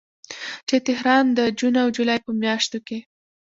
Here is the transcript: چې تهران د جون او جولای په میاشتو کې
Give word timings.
چې 0.67 0.75
تهران 0.87 1.25
د 1.37 1.39
جون 1.57 1.75
او 1.83 1.87
جولای 1.95 2.19
په 2.25 2.31
میاشتو 2.41 2.77
کې 2.87 2.97